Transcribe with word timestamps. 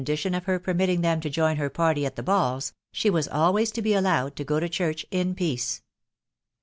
* 0.01 0.01
of 0.01 0.45
her 0.45 0.57
permitting 0.57 1.01
then 1.01 1.21
to 1.21 1.29
jose*. 1.29 1.55
her 1.59 1.69
party 1.69 2.07
at 2.07 2.15
the 2.15 2.23
baft's, 2.23 2.73
she 2.91 3.07
was 3.07 3.27
always 3.27 3.69
to 3.69 3.83
be 3.83 3.93
allowed 3.93 4.35
to 4.35 4.43
go 4.43 4.59
to 4.59 4.67
church 4.67 5.05
in 5.11 5.35
peace. 5.35 5.83